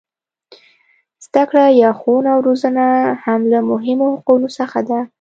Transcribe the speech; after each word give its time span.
زده 1.25 1.43
کړه 1.49 1.65
یا 1.81 1.89
ښوونه 1.99 2.29
او 2.35 2.39
روزنه 2.47 2.85
هم 3.23 3.41
له 3.51 3.59
مهمو 3.71 4.07
حقونو 4.15 4.47
څخه 4.57 4.79
ده. 4.89 4.99